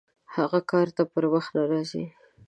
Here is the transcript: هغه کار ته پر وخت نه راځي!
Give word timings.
هغه 0.35 0.59
کار 0.71 0.87
ته 0.95 1.03
پر 1.13 1.23
وخت 1.33 1.51
نه 1.57 1.63
راځي! 1.71 2.03